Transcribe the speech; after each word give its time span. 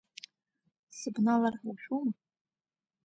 Сыбналар 0.97 1.55
ҳәа 1.61 1.69
ушәома? 1.71 2.13